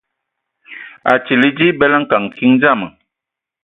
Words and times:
Atili 1.13 1.49
dzi 1.57 1.69
a 1.75 1.77
bələ 1.79 1.99
kan 2.09 2.23
kiŋ 2.35 2.51
dzam. 2.61 2.81